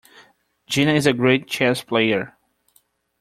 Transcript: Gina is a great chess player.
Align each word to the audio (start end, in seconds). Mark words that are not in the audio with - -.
Gina 0.65 0.93
is 0.93 1.05
a 1.05 1.13
great 1.13 1.47
chess 1.47 1.83
player. 1.83 2.35